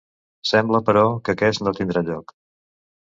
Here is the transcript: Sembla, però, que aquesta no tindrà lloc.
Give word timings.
Sembla, 0.51 0.79
però, 0.87 1.03
que 1.27 1.35
aquesta 1.37 1.67
no 1.67 1.75
tindrà 1.81 2.07
lloc. 2.09 2.35